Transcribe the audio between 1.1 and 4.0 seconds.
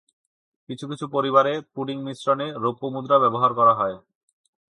পরিবারে পুডিং মিশ্রণে রৌপ্য মুদ্রা যোগ করা হয়।